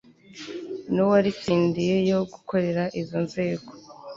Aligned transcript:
n 0.93 0.95
uwaritsindiye 1.03 1.95
yo 2.09 2.19
gukorera 2.33 2.83
izo 3.01 3.17
nzego 3.25 3.71